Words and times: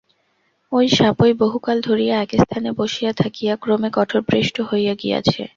ঐ 0.71 0.79
সাপই 0.89 1.31
বহুকাল 1.39 1.77
ধরিয়া 1.81 2.15
একস্থানে 2.21 2.69
বসিয়া 2.71 3.11
থাকিয়া 3.13 3.53
ক্রমে 3.55 3.89
কঠোরপৃষ্ট 3.93 4.55
হইয়া 4.69 4.93
গিয়াছে। 4.95 5.41